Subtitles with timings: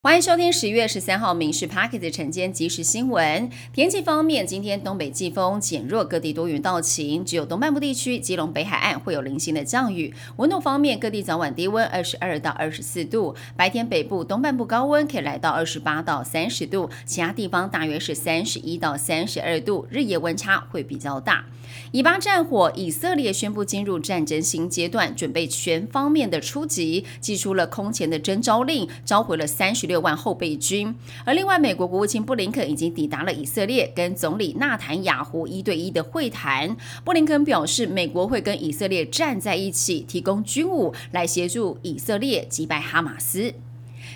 [0.00, 3.50] 欢迎收听十月十三号《民事 Pocket》晨间即时新闻。
[3.72, 10.14] 天气方面，今天东北季风减弱，各地多云到晴，只有东半部地区、基隆北海岸会有零星的降雨。
[10.36, 21.44] 温度方面，各地早晚低温二十二到二十四度，白天北部、东半部高温可以来到二十八到三十度，其他地方大约是三十一到三十二度，日夜温差会比较大。
[21.92, 30.94] 以巴战火，以色列宣布进入战争新阶段，准备全方面的出击，寄出了空前的征召令，召回了三十六万后备军。
[31.24, 36.76] 而另外，美国国务卿布林肯已经抵达了以色列，跟总理纳坦雅胡一对一的会谈。
[37.02, 43.52] 布林肯表示，美国会跟以色列站在一起，提供军武来协助以色列击败哈马斯。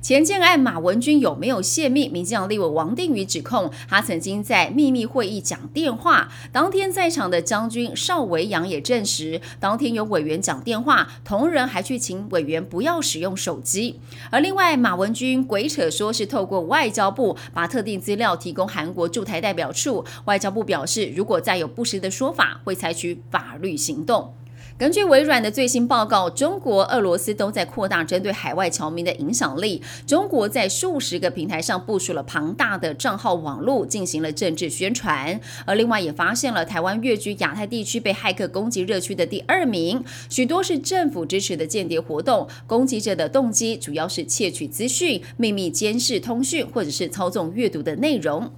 [0.00, 2.08] 前建案马文君有没有泄密？
[2.08, 6.28] 民进党立委王定宇指控他曾经在秘密会议讲电话。
[6.52, 14.00] 当天在场的将军邵维阳也证实，当天有委员讲电话，同仁还去请委员不要使用手机。
[14.30, 24.34] 而另外，马文君鬼扯说是透过外交部把特定资料提供韩国驻台代表处，外交部表示，如果再有不实的说法，会采取法律行动。
[24.78, 29.82] 根据微软的最新报告，中国、俄罗斯都在扩大针对海外侨民的影响力。
[30.06, 35.40] 中国在数十个平台上部署了庞大的账号网络，进行了政治宣传。
[35.66, 42.46] 而另外也发现了台湾跃居亚太地区被骇客攻击热区的第二名，许多是政府支持的间谍活动。
[42.68, 48.52] 攻击者的动机主要是窃取资讯、秘密监视通讯，或者是操纵阅读的内容。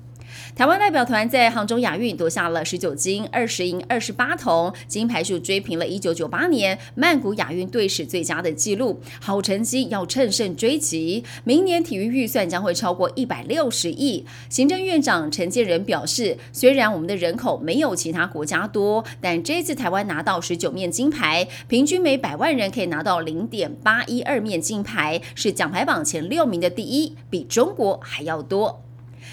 [0.55, 9.01] 台湾代表团在杭州亚运夺下了十九金、二十银、二十八铜，金牌数追平了一九九八年曼谷亚运队史最佳的纪录。
[9.21, 14.25] 好成绩要乘胜追击，明年体育预算将会超过一百六十亿。
[14.49, 28.83] 行政院长陈建仁表示，虽然我们的人口没有其他国家多，但这次台湾拿到十九面金牌，平均每百万人可以拿到零点八一二面金牌，是奖牌榜前六名的第一，比中国还要多。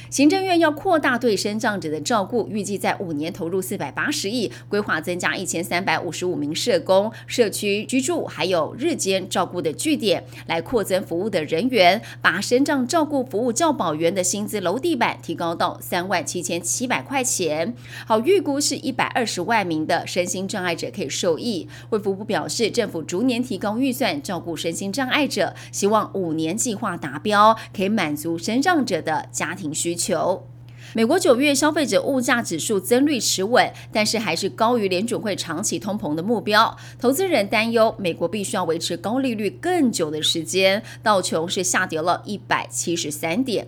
[0.10, 17.74] 行政院要扩大对身障者的照顾，预计在五年投入四百八十亿，规划增加一千三百五十五名社工、社区居住还有日间照顾的据点，来扩增服务的人员，把身障照顾服务教保员的薪资楼地板提高到三万七千七百块钱。
[18.06, 21.68] 好，预估是一百二十万名的身心障碍者可以受益。
[21.90, 29.96] 卫福部表示，政府逐年提高预算照顾身心障碍者，希望五年计划达标，可以满足身障者的家庭需。
[29.96, 30.48] 求。
[30.94, 36.78] 美国九月消费者物价指数增率持稳，但是还是高于联准会长期通膨的目标。
[36.98, 40.82] 投资人担忧美国必须要维持高利率更久的时间。
[41.04, 43.68] 道琼是下跌了一百七十三点。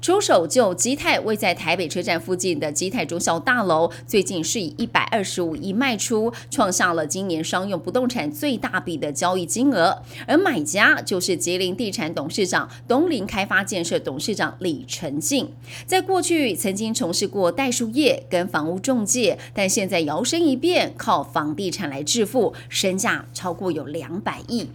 [0.00, 10.02] 出手救基泰，位在台北车站附近的基泰中校大楼，最近是以一百二十五亿卖出，创下了今年商用不动产最大笔的交易金额。
[10.26, 15.48] 而买家就是吉林地产董事长、东林开发建设董事长李成进，
[15.86, 24.68] 在过去曾经从事过代数业跟房屋中介，但现在摇身一变，靠房地产来致富，身价超过有两百亿。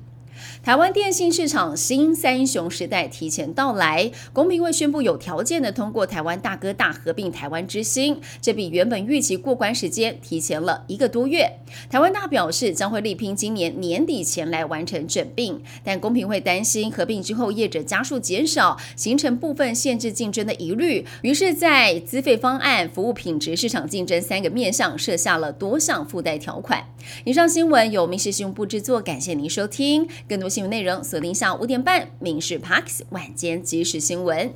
[0.63, 11.59] 台湾电信市场新三雄时代提前到来，公平会宣布有条件的通过台湾大哥大合并台湾之星，这比原本预期过关时间提前了一个多月。
[11.89, 26.85] 台湾大表示将会力拼今年年底前来完成整并，但公平会担心合并之后业者加速减少，形成部分限制竞争的疑虑，于是，在资费方案、服务品质、市场竞争三个面向设下了多项附带条款。
[27.23, 30.07] 以上新闻由民事新闻部制作，感谢您收听。
[30.29, 34.47] 更多新闻内容，锁定下午五点半《民事 Parks 晚间即时新闻》。